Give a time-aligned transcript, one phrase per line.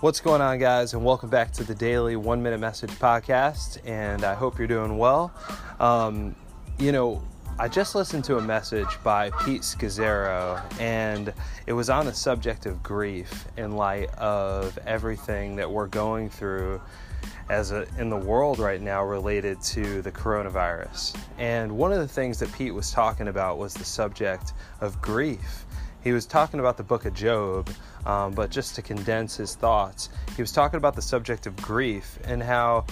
[0.00, 3.86] What's going on, guys, and welcome back to the daily one minute message podcast.
[3.86, 5.30] And I hope you're doing well.
[5.78, 6.34] Um,
[6.78, 7.22] you know,
[7.58, 11.34] I just listened to a message by Pete Scazzero, and
[11.66, 16.80] it was on the subject of grief in light of everything that we're going through
[17.50, 21.14] as a, in the world right now related to the coronavirus.
[21.36, 25.66] And one of the things that Pete was talking about was the subject of grief.
[26.02, 27.70] He was talking about the book of Job,
[28.06, 32.18] um, but just to condense his thoughts, he was talking about the subject of grief
[32.24, 32.86] and how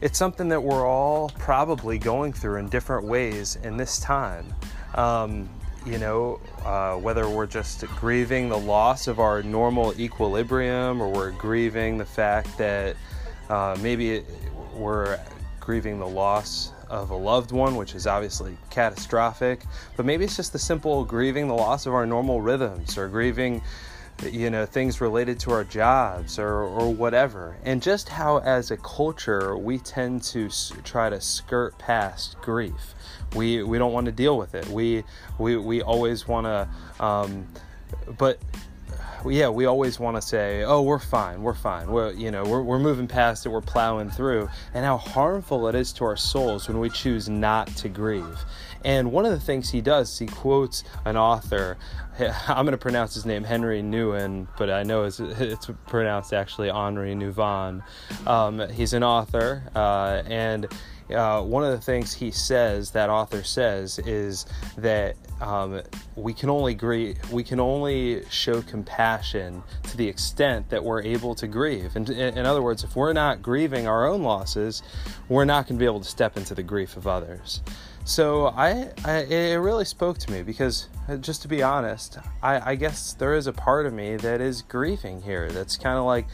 [0.00, 4.52] it's something that we're all probably going through in different ways in this time.
[4.94, 5.48] Um,
[5.86, 11.30] you know, uh, whether we're just grieving the loss of our normal equilibrium or we're
[11.32, 12.96] grieving the fact that
[13.48, 14.24] uh, maybe
[14.74, 15.18] we're
[15.62, 19.64] grieving the loss of a loved one, which is obviously catastrophic,
[19.96, 23.62] but maybe it's just the simple grieving the loss of our normal rhythms or grieving
[24.30, 27.56] you know things related to our jobs or, or whatever.
[27.64, 32.94] And just how as a culture we tend to s- try to skirt past grief.
[33.34, 34.66] We we don't want to deal with it.
[34.68, 35.04] We
[35.38, 37.48] we, we always want to um,
[38.18, 38.38] but
[39.28, 41.88] yeah, we always want to say, "Oh, we're fine, we're fine.
[41.88, 45.74] We're you know we're we're moving past it, we're plowing through," and how harmful it
[45.74, 48.44] is to our souls when we choose not to grieve.
[48.84, 51.76] And one of the things he does, he quotes an author.
[52.18, 56.70] I'm going to pronounce his name Henry Nouwen, but I know it's, it's pronounced actually
[56.70, 57.82] Henri Nouwen.
[58.26, 60.66] Um, he's an author, uh, and
[61.10, 65.82] uh, one of the things he says, that author says, is that um,
[66.16, 71.34] we can only grieve, we can only show compassion to the extent that we're able
[71.34, 71.96] to grieve.
[71.96, 74.82] And in, in other words, if we're not grieving our own losses,
[75.28, 77.62] we're not going to be able to step into the grief of others.
[78.04, 82.72] So I, I, it really spoke to me because, uh, just to be honest, I,
[82.72, 85.50] I guess there is a part of me that is grieving here.
[85.52, 86.26] That's kind of like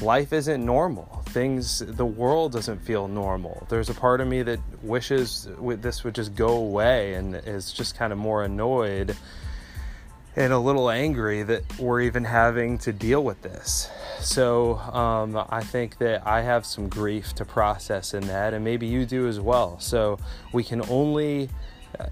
[0.00, 1.17] life isn't normal.
[1.28, 3.66] Things, the world doesn't feel normal.
[3.68, 7.96] There's a part of me that wishes this would just go away and is just
[7.96, 9.16] kind of more annoyed
[10.36, 13.90] and a little angry that we're even having to deal with this.
[14.20, 18.86] So um, I think that I have some grief to process in that, and maybe
[18.86, 19.80] you do as well.
[19.80, 20.18] So
[20.52, 21.50] we can only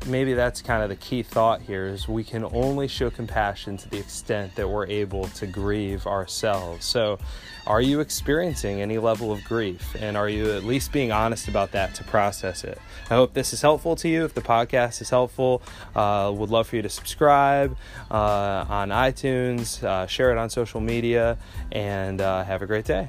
[0.07, 3.89] maybe that's kind of the key thought here is we can only show compassion to
[3.89, 6.85] the extent that we're able to grieve ourselves.
[6.85, 7.19] So
[7.67, 9.97] are you experiencing any level of grief?
[9.99, 12.79] And are you at least being honest about that to process it?
[13.11, 14.25] I hope this is helpful to you.
[14.25, 15.63] If the podcast is helpful
[15.95, 17.77] uh, would love for you to subscribe
[18.11, 21.39] uh, on itunes uh, share it on social media
[21.73, 23.09] and uh, have a great day